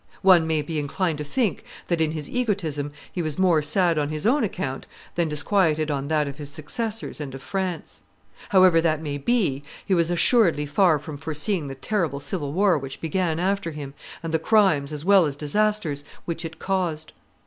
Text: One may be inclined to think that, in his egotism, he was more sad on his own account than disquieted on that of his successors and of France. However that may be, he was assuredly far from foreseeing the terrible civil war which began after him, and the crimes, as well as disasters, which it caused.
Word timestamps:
One 0.23 0.47
may 0.47 0.63
be 0.63 0.79
inclined 0.79 1.19
to 1.19 1.23
think 1.23 1.63
that, 1.87 2.01
in 2.01 2.13
his 2.13 2.27
egotism, 2.27 2.91
he 3.11 3.21
was 3.21 3.37
more 3.37 3.61
sad 3.61 3.99
on 3.99 4.09
his 4.09 4.25
own 4.25 4.43
account 4.43 4.87
than 5.13 5.27
disquieted 5.29 5.91
on 5.91 6.07
that 6.07 6.27
of 6.27 6.39
his 6.39 6.49
successors 6.49 7.21
and 7.21 7.35
of 7.35 7.43
France. 7.43 8.01
However 8.49 8.81
that 8.81 8.99
may 8.99 9.19
be, 9.19 9.61
he 9.85 9.93
was 9.93 10.09
assuredly 10.09 10.65
far 10.65 10.97
from 10.97 11.17
foreseeing 11.17 11.67
the 11.67 11.75
terrible 11.75 12.19
civil 12.19 12.51
war 12.51 12.79
which 12.79 12.99
began 12.99 13.39
after 13.39 13.69
him, 13.69 13.93
and 14.23 14.33
the 14.33 14.39
crimes, 14.39 14.91
as 14.91 15.05
well 15.05 15.27
as 15.27 15.35
disasters, 15.35 16.03
which 16.25 16.43
it 16.45 16.57
caused. 16.57 17.13